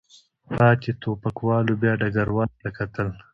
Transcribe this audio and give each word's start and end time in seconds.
پاتې 0.57 0.89
ټوپکوالو 1.01 1.73
بیا 1.81 1.93
ډګروال 2.01 2.49
ته 2.61 2.69
کتل. 2.77 3.07